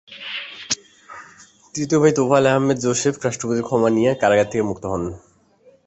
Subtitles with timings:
[1.75, 5.03] তৃতীয় ভাই তোফায়েল আহমেদ জোসেফ রাষ্ট্রপতির ক্ষমা নিয়ে কারাগার থেকে মুক্ত হন।